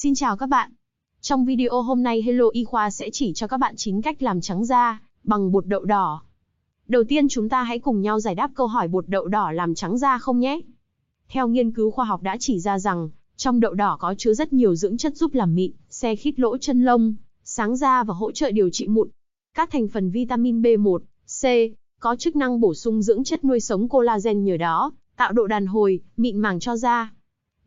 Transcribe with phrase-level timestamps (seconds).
[0.00, 0.70] Xin chào các bạn.
[1.20, 4.40] Trong video hôm nay Hello Y Khoa sẽ chỉ cho các bạn 9 cách làm
[4.40, 6.22] trắng da bằng bột đậu đỏ.
[6.88, 9.74] Đầu tiên chúng ta hãy cùng nhau giải đáp câu hỏi bột đậu đỏ làm
[9.74, 10.60] trắng da không nhé.
[11.28, 14.52] Theo nghiên cứu khoa học đã chỉ ra rằng, trong đậu đỏ có chứa rất
[14.52, 18.32] nhiều dưỡng chất giúp làm mịn, xe khít lỗ chân lông, sáng da và hỗ
[18.32, 19.08] trợ điều trị mụn.
[19.54, 20.98] Các thành phần vitamin B1,
[21.42, 21.44] C
[22.00, 25.66] có chức năng bổ sung dưỡng chất nuôi sống collagen nhờ đó, tạo độ đàn
[25.66, 27.12] hồi, mịn màng cho da.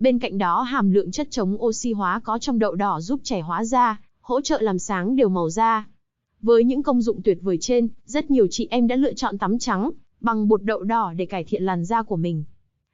[0.00, 3.40] Bên cạnh đó hàm lượng chất chống oxy hóa có trong đậu đỏ giúp trẻ
[3.40, 5.86] hóa da, hỗ trợ làm sáng đều màu da.
[6.42, 9.58] Với những công dụng tuyệt vời trên, rất nhiều chị em đã lựa chọn tắm
[9.58, 12.44] trắng bằng bột đậu đỏ để cải thiện làn da của mình.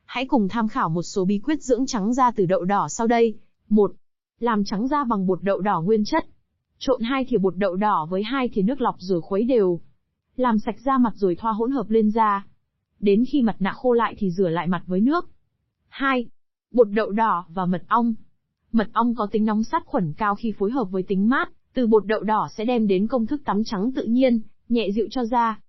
[0.04, 3.06] Hãy cùng tham khảo một số bí quyết dưỡng trắng da từ đậu đỏ sau
[3.06, 3.34] đây.
[3.68, 3.92] 1.
[4.40, 6.26] Làm trắng da bằng bột đậu đỏ nguyên chất.
[6.78, 9.80] Trộn hai thìa bột đậu đỏ với hai thìa nước lọc rồi khuấy đều.
[10.36, 12.46] Làm sạch da mặt rồi thoa hỗn hợp lên da.
[13.00, 15.30] Đến khi mặt nạ khô lại thì rửa lại mặt với nước.
[15.88, 16.28] 2
[16.72, 18.14] bột đậu đỏ và mật ong.
[18.72, 21.86] Mật ong có tính nóng sát khuẩn cao khi phối hợp với tính mát, từ
[21.86, 25.24] bột đậu đỏ sẽ đem đến công thức tắm trắng tự nhiên, nhẹ dịu cho
[25.24, 25.60] da.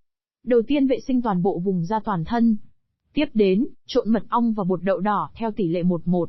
[0.43, 2.57] Đầu tiên vệ sinh toàn bộ vùng da toàn thân.
[3.13, 6.25] Tiếp đến, trộn mật ong và bột đậu đỏ theo tỷ lệ 1-1.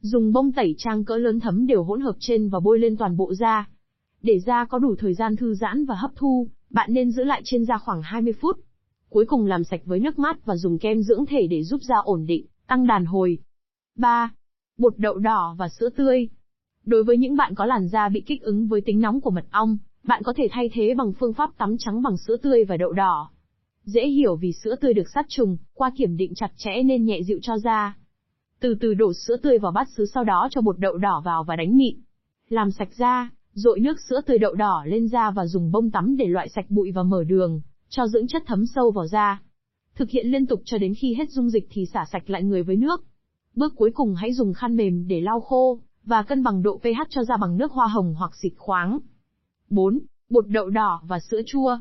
[0.00, 3.16] Dùng bông tẩy trang cỡ lớn thấm đều hỗn hợp trên và bôi lên toàn
[3.16, 3.68] bộ da.
[4.22, 7.42] Để da có đủ thời gian thư giãn và hấp thu, bạn nên giữ lại
[7.44, 8.60] trên da khoảng 20 phút.
[9.08, 11.96] Cuối cùng làm sạch với nước mát và dùng kem dưỡng thể để giúp da
[12.04, 13.38] ổn định, tăng đàn hồi.
[13.96, 14.32] 3.
[14.78, 16.28] Bột đậu đỏ và sữa tươi.
[16.84, 19.44] Đối với những bạn có làn da bị kích ứng với tính nóng của mật
[19.50, 22.76] ong, bạn có thể thay thế bằng phương pháp tắm trắng bằng sữa tươi và
[22.76, 23.30] đậu đỏ.
[23.84, 27.22] Dễ hiểu vì sữa tươi được sát trùng, qua kiểm định chặt chẽ nên nhẹ
[27.22, 27.96] dịu cho da.
[28.60, 31.44] Từ từ đổ sữa tươi vào bát sứ sau đó cho bột đậu đỏ vào
[31.44, 31.96] và đánh mịn.
[32.48, 36.16] Làm sạch da, rội nước sữa tươi đậu đỏ lên da và dùng bông tắm
[36.16, 39.42] để loại sạch bụi và mở đường, cho dưỡng chất thấm sâu vào da.
[39.94, 42.62] Thực hiện liên tục cho đến khi hết dung dịch thì xả sạch lại người
[42.62, 43.04] với nước.
[43.56, 47.02] Bước cuối cùng hãy dùng khăn mềm để lau khô, và cân bằng độ pH
[47.08, 48.98] cho da bằng nước hoa hồng hoặc xịt khoáng.
[49.70, 49.98] 4.
[50.30, 51.78] Bột đậu đỏ và sữa chua.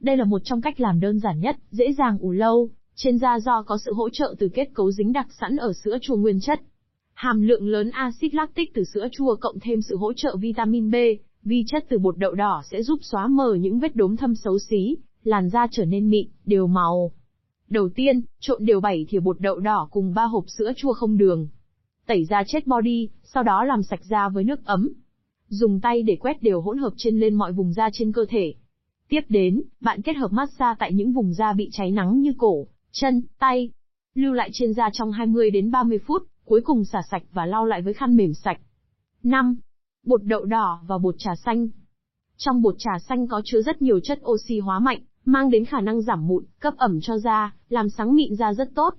[0.00, 3.38] Đây là một trong cách làm đơn giản nhất, dễ dàng ủ lâu, trên da
[3.38, 6.40] do có sự hỗ trợ từ kết cấu dính đặc sẵn ở sữa chua nguyên
[6.40, 6.60] chất.
[7.14, 10.94] Hàm lượng lớn axit lactic từ sữa chua cộng thêm sự hỗ trợ vitamin B,
[11.42, 14.58] vi chất từ bột đậu đỏ sẽ giúp xóa mờ những vết đốm thâm xấu
[14.58, 17.12] xí, làn da trở nên mịn, đều màu.
[17.70, 21.16] Đầu tiên, trộn đều 7 thìa bột đậu đỏ cùng 3 hộp sữa chua không
[21.16, 21.48] đường.
[22.06, 24.88] Tẩy da chết body, sau đó làm sạch da với nước ấm.
[25.48, 28.54] Dùng tay để quét đều hỗn hợp trên lên mọi vùng da trên cơ thể.
[29.08, 32.66] Tiếp đến, bạn kết hợp massage tại những vùng da bị cháy nắng như cổ,
[32.92, 33.70] chân, tay.
[34.14, 37.66] Lưu lại trên da trong 20 đến 30 phút, cuối cùng xả sạch và lau
[37.66, 38.60] lại với khăn mềm sạch.
[39.22, 39.56] 5.
[40.04, 41.68] Bột đậu đỏ và bột trà xanh.
[42.36, 45.80] Trong bột trà xanh có chứa rất nhiều chất oxy hóa mạnh, mang đến khả
[45.80, 48.94] năng giảm mụn, cấp ẩm cho da, làm sáng mịn da rất tốt.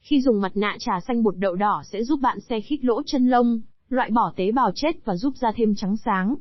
[0.00, 3.02] Khi dùng mặt nạ trà xanh bột đậu đỏ sẽ giúp bạn xe khít lỗ
[3.06, 6.34] chân lông, loại bỏ tế bào chết và giúp da thêm trắng sáng.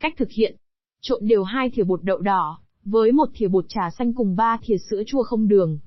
[0.00, 0.56] Cách thực hiện:
[1.00, 4.58] Trộn đều hai thìa bột đậu đỏ với một thìa bột trà xanh cùng ba
[4.62, 5.78] thìa sữa chua không đường.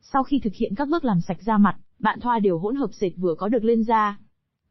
[0.00, 2.90] Sau khi thực hiện các bước làm sạch da mặt, bạn thoa đều hỗn hợp
[2.92, 4.18] dệt vừa có được lên da.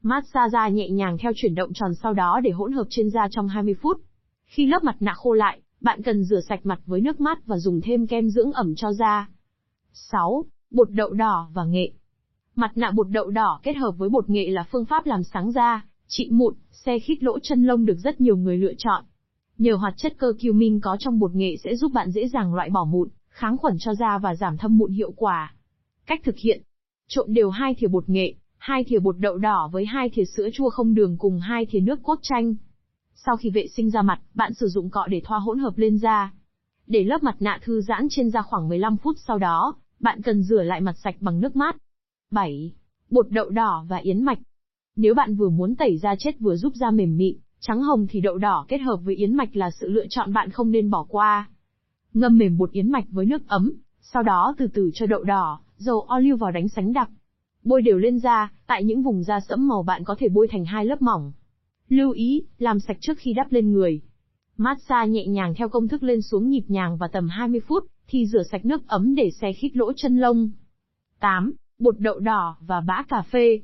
[0.02, 3.28] Massage da nhẹ nhàng theo chuyển động tròn sau đó để hỗn hợp trên da
[3.32, 4.02] trong 20 phút.
[4.46, 7.58] Khi lớp mặt nạ khô lại, bạn cần rửa sạch mặt với nước mát và
[7.58, 9.30] dùng thêm kem dưỡng ẩm cho da.
[9.94, 10.46] 6.
[10.72, 11.92] Bột đậu đỏ và nghệ.
[12.56, 15.52] Mặt nạ bột đậu đỏ kết hợp với bột nghệ là phương pháp làm sáng
[15.52, 19.04] da, trị mụn, xe khít lỗ chân lông được rất nhiều người lựa chọn.
[19.58, 22.70] Nhờ hoạt chất cơ cumin có trong bột nghệ sẽ giúp bạn dễ dàng loại
[22.70, 25.56] bỏ mụn, kháng khuẩn cho da và giảm thâm mụn hiệu quả.
[26.06, 26.62] Cách thực hiện:
[27.08, 30.50] Trộn đều hai thìa bột nghệ, hai thìa bột đậu đỏ với hai thìa sữa
[30.54, 32.56] chua không đường cùng hai thìa nước cốt chanh.
[33.26, 35.98] Sau khi vệ sinh da mặt, bạn sử dụng cọ để thoa hỗn hợp lên
[35.98, 36.34] da.
[36.88, 40.44] Để lớp mặt nạ thư giãn trên da khoảng 15 phút sau đó, bạn cần
[40.44, 41.76] rửa lại mặt sạch bằng nước mát.
[42.32, 42.74] 7.
[43.10, 44.40] Bột đậu đỏ và yến mạch.
[44.96, 48.22] Nếu bạn vừa muốn tẩy da chết vừa giúp da mềm mịn, trắng hồng thì
[48.22, 51.06] đậu đỏ kết hợp với yến mạch là sự lựa chọn bạn không nên bỏ
[51.10, 51.50] qua.
[52.14, 55.60] Ngâm mềm bột yến mạch với nước ấm, sau đó từ từ cho đậu đỏ,
[55.78, 57.10] dầu ô liu vào đánh sánh đặc.
[57.64, 60.66] Bôi đều lên da, tại những vùng da sẫm màu bạn có thể bôi thành
[60.66, 61.32] hai lớp mỏng.
[61.92, 64.02] Lưu ý, làm sạch trước khi đắp lên người.
[64.58, 68.26] Massage nhẹ nhàng theo công thức lên xuống nhịp nhàng và tầm 20 phút, thì
[68.26, 70.50] rửa sạch nước ấm để xe khít lỗ chân lông.
[71.20, 71.54] 8.
[71.80, 73.60] Bột đậu đỏ và bã cà phê.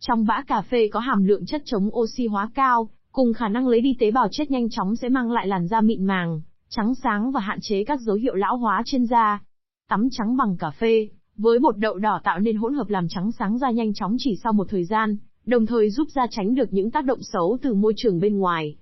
[0.00, 3.68] Trong bã cà phê có hàm lượng chất chống oxy hóa cao, cùng khả năng
[3.68, 6.94] lấy đi tế bào chết nhanh chóng sẽ mang lại làn da mịn màng, trắng
[6.94, 9.42] sáng và hạn chế các dấu hiệu lão hóa trên da.
[9.88, 13.32] Tắm trắng bằng cà phê, với bột đậu đỏ tạo nên hỗn hợp làm trắng
[13.32, 16.72] sáng da nhanh chóng chỉ sau một thời gian, đồng thời giúp da tránh được
[16.72, 18.76] những tác động xấu từ môi trường bên ngoài.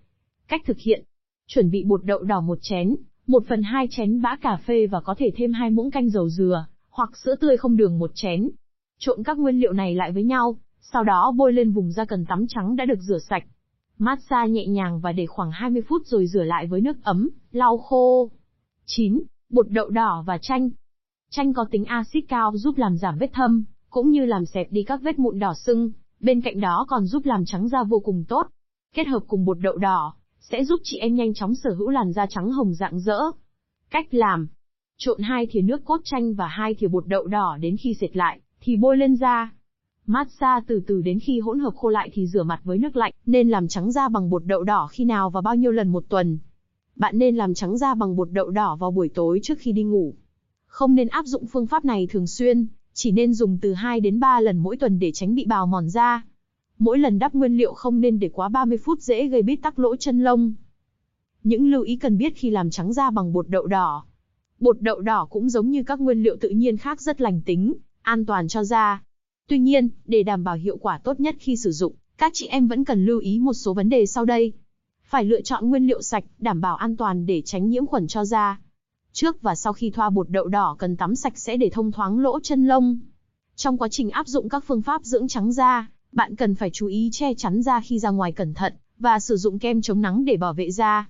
[0.48, 1.04] Cách thực hiện.
[1.46, 5.00] Chuẩn bị bột đậu đỏ một chén, 1 phần 2 chén bã cà phê và
[5.00, 8.50] có thể thêm hai muỗng canh dầu dừa, hoặc sữa tươi không đường một chén.
[8.98, 12.24] Trộn các nguyên liệu này lại với nhau, sau đó bôi lên vùng da cần
[12.24, 13.44] tắm trắng đã được rửa sạch.
[13.98, 17.78] Massage nhẹ nhàng và để khoảng 20 phút rồi rửa lại với nước ấm, lau
[17.78, 18.30] khô.
[18.86, 19.22] 9.
[19.50, 20.70] Bột đậu đỏ và chanh.
[21.30, 24.82] Chanh có tính axit cao giúp làm giảm vết thâm, cũng như làm xẹp đi
[24.82, 25.92] các vết mụn đỏ sưng,
[26.22, 28.46] bên cạnh đó còn giúp làm trắng da vô cùng tốt.
[28.94, 32.12] Kết hợp cùng bột đậu đỏ, sẽ giúp chị em nhanh chóng sở hữu làn
[32.12, 33.19] da trắng hồng rạng rỡ.
[33.90, 34.48] Cách làm.
[34.98, 38.16] Trộn hai thìa nước cốt chanh và hai thìa bột đậu đỏ đến khi sệt
[38.16, 39.52] lại, thì bôi lên da.
[40.06, 43.12] Massage từ từ đến khi hỗn hợp khô lại thì rửa mặt với nước lạnh,
[43.26, 46.04] nên làm trắng da bằng bột đậu đỏ khi nào và bao nhiêu lần một
[46.08, 46.38] tuần.
[46.96, 49.82] Bạn nên làm trắng da bằng bột đậu đỏ vào buổi tối trước khi đi
[49.82, 50.14] ngủ.
[50.66, 54.20] Không nên áp dụng phương pháp này thường xuyên, chỉ nên dùng từ 2 đến
[54.20, 56.24] 3 lần mỗi tuần để tránh bị bào mòn da.
[56.78, 59.78] Mỗi lần đắp nguyên liệu không nên để quá 30 phút dễ gây bít tắc
[59.78, 60.54] lỗ chân lông.
[61.44, 64.04] Những lưu ý cần biết khi làm trắng da bằng bột đậu đỏ.
[64.60, 67.74] Bột đậu đỏ cũng giống như các nguyên liệu tự nhiên khác rất lành tính,
[68.02, 69.02] an toàn cho da.
[69.48, 72.68] Tuy nhiên, để đảm bảo hiệu quả tốt nhất khi sử dụng, các chị em
[72.68, 74.52] vẫn cần lưu ý một số vấn đề sau đây.
[75.04, 78.24] Phải lựa chọn nguyên liệu sạch, đảm bảo an toàn để tránh nhiễm khuẩn cho
[78.24, 78.60] da.
[79.12, 82.18] Trước và sau khi thoa bột đậu đỏ cần tắm sạch sẽ để thông thoáng
[82.18, 82.98] lỗ chân lông.
[83.56, 86.86] Trong quá trình áp dụng các phương pháp dưỡng trắng da, bạn cần phải chú
[86.86, 90.24] ý che chắn da khi ra ngoài cẩn thận, và sử dụng kem chống nắng
[90.24, 91.08] để bảo vệ da.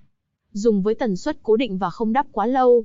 [0.52, 2.84] Dùng với tần suất cố định và không đắp quá lâu.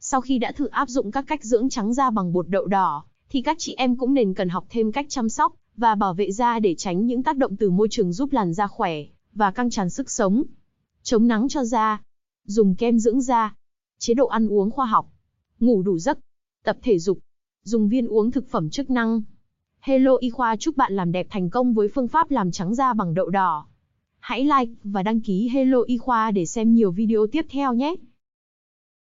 [0.00, 3.04] Sau khi đã thử áp dụng các cách dưỡng trắng da bằng bột đậu đỏ,
[3.28, 6.32] thì các chị em cũng nên cần học thêm cách chăm sóc và bảo vệ
[6.32, 8.94] da để tránh những tác động từ môi trường giúp làn da khỏe
[9.34, 10.42] và căng tràn sức sống.
[11.02, 12.02] Chống nắng cho da.
[12.44, 13.54] Dùng kem dưỡng da.
[14.02, 15.06] Chế độ ăn uống khoa học.
[15.58, 16.18] Ngủ đủ giấc.
[16.64, 17.18] Tập thể dục.
[17.62, 19.22] Dùng viên uống thực phẩm chức năng.
[19.80, 22.92] Hello, Y Khoa, chúc bạn làm đẹp thành công với phương pháp làm trắng da
[22.92, 23.66] bằng đậu đỏ.
[24.18, 27.94] Hãy like và đăng ký Hello, Y Khoa để xem nhiều video tiếp theo nhé.